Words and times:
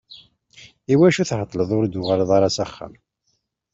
Iwacu 0.93 1.23
tεeṭṭleḍ 1.29 1.69
ur 1.77 1.85
d-tuɣaleḍ 1.85 2.29
ara 2.37 2.47
ɣer 2.49 2.51
uxxam? 2.65 2.93